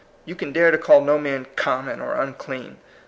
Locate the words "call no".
0.79-1.19